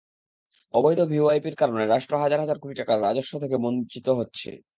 অবৈধ 0.73 0.99
ভিওআইপির 1.11 1.55
কারণে 1.55 1.83
রাষ্ট্র 1.85 2.13
হাজার 2.17 2.39
হাজার 2.39 2.57
কোটি 2.59 2.75
টাকার 2.75 2.97
রাজস্ব 3.01 3.33
থেকে 3.39 3.55
বঞ্চিত 3.57 4.07
হচ্ছে। 4.19 4.49